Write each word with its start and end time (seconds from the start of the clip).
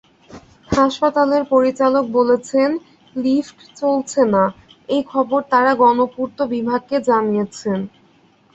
হাসপাতালের 0.69 1.43
পরিচালক 1.53 2.05
বলেছেন, 2.11 2.69
লিফট 3.15 3.57
চলছে 3.79 4.21
না—এই 4.33 5.01
খবর 5.11 5.39
তাঁরা 5.51 5.73
গণপূর্ত 5.81 6.37
বিভাগকে 6.53 6.97
জানিয়েছেন। 7.09 7.79